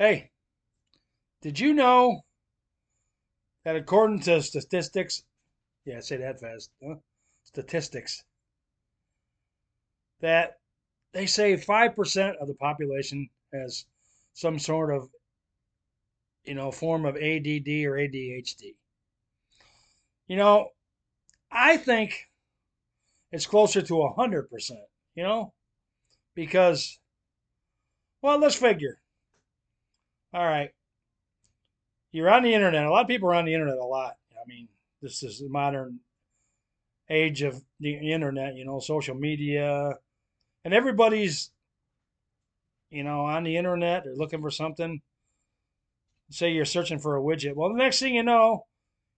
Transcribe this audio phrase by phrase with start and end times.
[0.00, 0.30] Hey,
[1.42, 2.22] did you know
[3.66, 5.24] that according to statistics,
[5.84, 6.94] yeah, say that fast, huh?
[7.44, 8.24] statistics,
[10.22, 10.58] that
[11.12, 13.84] they say 5% of the population has
[14.32, 15.10] some sort of,
[16.44, 18.76] you know, form of ADD or ADHD.
[20.28, 20.70] You know,
[21.52, 22.30] I think
[23.32, 24.70] it's closer to 100%,
[25.14, 25.52] you know,
[26.34, 26.98] because,
[28.22, 28.96] well, let's figure.
[30.32, 30.70] All right.
[32.12, 32.84] You're on the internet.
[32.84, 34.16] A lot of people are on the internet a lot.
[34.32, 34.68] I mean,
[35.02, 36.00] this is the modern
[37.08, 39.98] age of the internet, you know, social media,
[40.64, 41.50] and everybody's,
[42.90, 44.04] you know, on the internet.
[44.04, 45.00] They're looking for something.
[46.30, 47.54] Say you're searching for a widget.
[47.56, 48.66] Well, the next thing you know,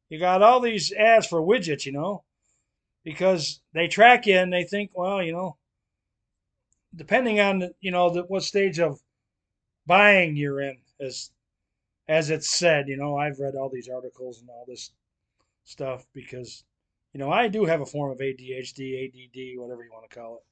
[0.08, 2.24] you got all these ads for widgets, you know,
[3.04, 5.56] because they track you and they think, well, you know,
[6.94, 9.00] depending on, you know, the, what stage of
[9.86, 11.30] buying you're in, as
[12.08, 14.90] as it's said, you know, I've read all these articles and all this
[15.64, 16.64] stuff because,
[17.12, 20.36] you know, I do have a form of ADHD, ADD, whatever you want to call
[20.36, 20.42] it.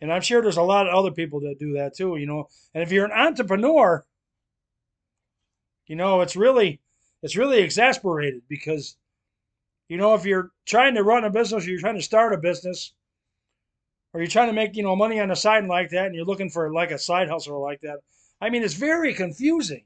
[0.00, 2.48] And I'm sure there's a lot of other people that do that too, you know.
[2.74, 4.04] And if you're an entrepreneur,
[5.86, 6.80] you know, it's really
[7.22, 8.96] it's really exasperated because
[9.88, 12.38] you know, if you're trying to run a business or you're trying to start a
[12.38, 12.92] business
[14.12, 16.24] or you're trying to make, you know, money on the side like that and you're
[16.24, 18.00] looking for like a side hustle like that,
[18.40, 19.84] I mean, it's very confusing.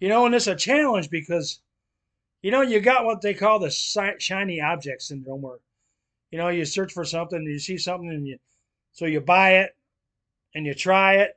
[0.00, 1.60] You know, and it's a challenge because,
[2.42, 5.58] you know, you got what they call the shiny object syndrome where,
[6.30, 8.38] you know, you search for something, and you see something, and you,
[8.92, 9.76] so you buy it
[10.54, 11.36] and you try it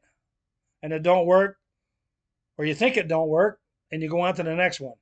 [0.81, 1.57] and it don't work,
[2.57, 3.59] or you think it don't work
[3.91, 4.95] and you go on to the next one.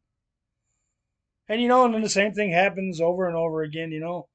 [1.48, 4.28] And, you know, and then the same thing happens over and over again, you know.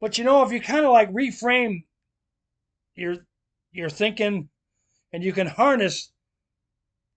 [0.00, 1.84] But, you know, if you kind of like reframe
[2.94, 3.16] your
[3.72, 4.48] your thinking
[5.12, 6.10] and you can harness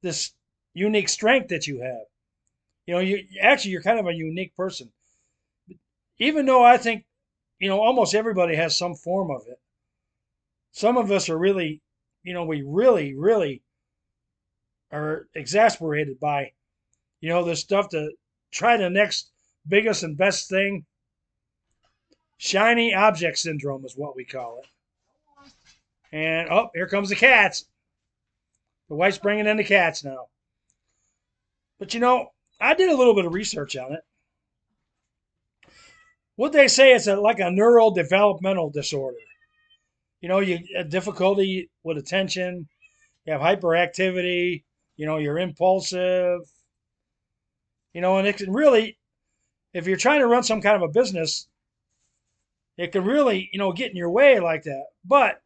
[0.01, 0.31] this
[0.73, 2.05] unique strength that you have.
[2.85, 4.91] You know, you actually you're kind of a unique person.
[6.17, 7.05] Even though I think,
[7.59, 9.59] you know, almost everybody has some form of it.
[10.71, 11.81] Some of us are really,
[12.23, 13.61] you know, we really, really
[14.91, 16.51] are exasperated by,
[17.19, 18.11] you know, this stuff to
[18.51, 19.31] try the next
[19.67, 20.85] biggest and best thing.
[22.37, 24.69] Shiny object syndrome is what we call it.
[26.11, 27.65] And oh, here comes the cats.
[28.89, 30.27] The wife's bringing in the cats now.
[31.79, 34.01] But you know, I did a little bit of research on it.
[36.35, 39.17] What they say is a, like a neurodevelopmental disorder.
[40.21, 42.67] You know, you have difficulty with attention,
[43.25, 44.63] you have hyperactivity,
[44.95, 46.41] you know, you're impulsive.
[47.93, 48.97] You know, and it can really,
[49.73, 51.47] if you're trying to run some kind of a business,
[52.77, 54.85] it can really, you know, get in your way like that.
[55.03, 55.41] But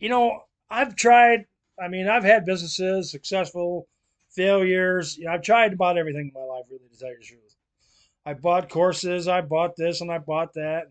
[0.00, 1.46] you know, I've tried.
[1.80, 3.86] I mean, I've had businesses, successful,
[4.30, 5.16] failures.
[5.16, 7.56] You know, I've tried about everything in my life, really, to tell you the truth.
[8.26, 10.90] I bought courses, I bought this, and I bought that.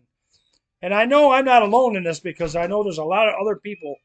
[0.82, 3.34] And I know I'm not alone in this because I know there's a lot of
[3.40, 3.96] other people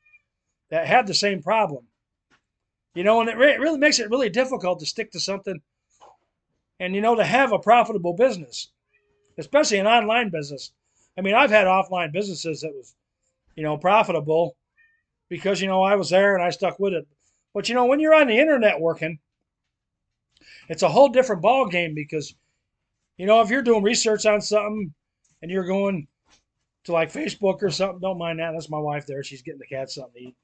[0.69, 1.87] that have the same problem.
[2.93, 5.61] You know, and it re- really makes it really difficult to stick to something
[6.79, 8.69] and, you know, to have a profitable business,
[9.37, 10.71] especially an online business.
[11.17, 12.95] I mean, I've had offline businesses that was,
[13.55, 14.55] you know, profitable
[15.29, 17.07] because you know I was there and I stuck with it.
[17.53, 19.19] But you know when you're on the internet working,
[20.69, 22.33] it's a whole different ball game because
[23.17, 24.93] you know if you're doing research on something
[25.41, 26.07] and you're going
[26.85, 28.51] to like Facebook or something, don't mind that.
[28.51, 29.23] That's my wife there.
[29.23, 30.35] She's getting the cat something to eat.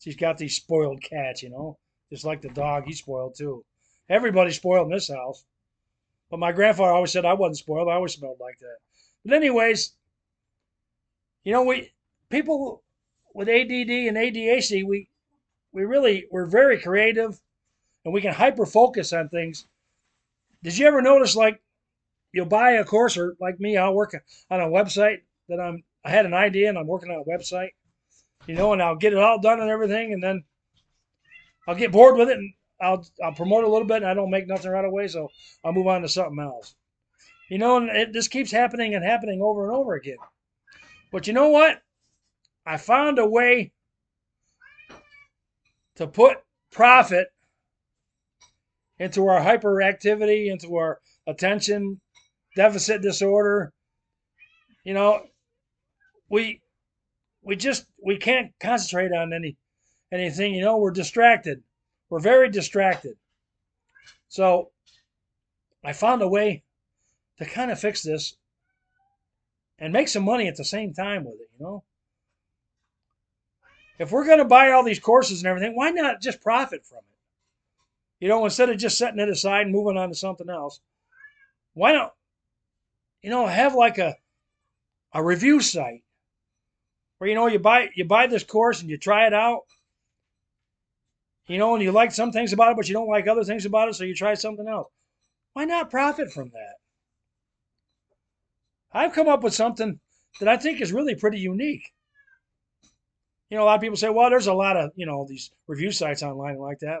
[0.00, 1.76] She's got these spoiled cats, you know,
[2.10, 2.84] just like the dog.
[2.86, 3.64] He's spoiled too.
[4.08, 5.44] Everybody's spoiled in this house.
[6.30, 7.88] But my grandfather always said I wasn't spoiled.
[7.88, 8.76] I always smelled like that.
[9.24, 9.92] But anyways,
[11.42, 11.92] you know, we
[12.28, 12.82] people
[13.38, 15.08] with ADD and ADHD, we
[15.70, 17.40] we really we're very creative,
[18.04, 19.64] and we can hyper focus on things.
[20.64, 21.62] Did you ever notice like
[22.32, 24.12] you'll buy a course or like me, I'll work
[24.50, 27.70] on a website that I'm I had an idea and I'm working on a website,
[28.48, 30.42] you know, and I'll get it all done and everything, and then
[31.68, 34.30] I'll get bored with it and I'll I'll promote a little bit and I don't
[34.30, 35.30] make nothing right away, so
[35.64, 36.74] I'll move on to something else.
[37.48, 40.18] You know, and it just keeps happening and happening over and over again.
[41.12, 41.80] But you know what?
[42.68, 43.72] I found a way
[45.94, 46.36] to put
[46.70, 47.28] profit
[48.98, 52.02] into our hyperactivity, into our attention
[52.56, 53.72] deficit disorder.
[54.84, 55.22] You know,
[56.28, 56.60] we
[57.40, 59.56] we just we can't concentrate on any
[60.12, 61.62] anything, you know, we're distracted.
[62.10, 63.16] We're very distracted.
[64.28, 64.72] So
[65.82, 66.64] I found a way
[67.38, 68.36] to kind of fix this
[69.78, 71.84] and make some money at the same time with it, you know.
[73.98, 76.98] If we're going to buy all these courses and everything, why not just profit from
[76.98, 78.24] it?
[78.24, 80.80] You know, instead of just setting it aside and moving on to something else,
[81.74, 82.14] why not,
[83.22, 84.16] you know, have like a
[85.12, 86.04] a review site
[87.18, 89.62] where you know you buy you buy this course and you try it out.
[91.46, 93.64] You know, and you like some things about it, but you don't like other things
[93.64, 94.88] about it, so you try something else.
[95.54, 96.74] Why not profit from that?
[98.92, 99.98] I've come up with something
[100.40, 101.92] that I think is really pretty unique.
[103.50, 105.50] You know, a lot of people say, well, there's a lot of, you know, these
[105.66, 107.00] review sites online like that.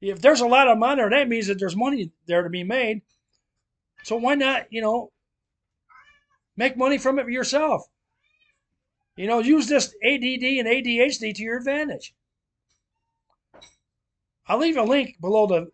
[0.00, 2.64] If there's a lot of money there, that means that there's money there to be
[2.64, 3.02] made.
[4.02, 5.12] So why not, you know,
[6.56, 7.84] make money from it yourself?
[9.16, 12.12] You know, use this ADD and ADHD to your advantage.
[14.46, 15.70] I'll leave a link below the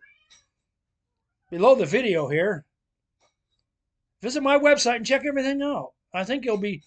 [1.49, 2.63] below the video here.
[4.21, 5.91] Visit my website and check everything out.
[6.13, 6.83] I think you'll be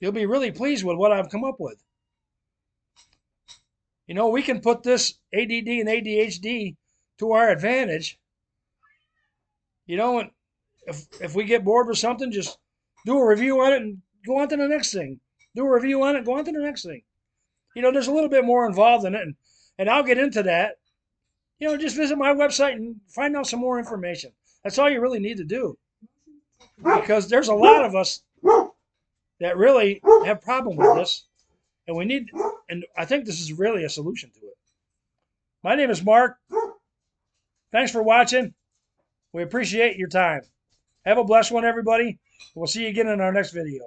[0.00, 1.80] you'll be really pleased with what I've come up with.
[4.10, 6.74] You know, we can put this ADD and ADHD
[7.20, 8.18] to our advantage.
[9.86, 10.28] You know,
[10.84, 12.58] if if we get bored with something, just
[13.06, 15.20] do a review on it and go on to the next thing.
[15.54, 17.02] Do a review on it, go on to the next thing.
[17.76, 19.36] You know, there's a little bit more involved in it, and,
[19.78, 20.78] and I'll get into that.
[21.60, 24.32] You know, just visit my website and find out some more information.
[24.64, 25.78] That's all you really need to do.
[26.82, 28.24] Because there's a lot of us
[29.38, 31.26] that really have problem with this,
[31.86, 32.28] and we need,
[32.70, 34.56] and I think this is really a solution to it.
[35.62, 36.38] My name is Mark.
[37.72, 38.54] Thanks for watching.
[39.32, 40.42] We appreciate your time.
[41.04, 42.18] Have a blessed one, everybody.
[42.54, 43.82] We'll see you again in our next video.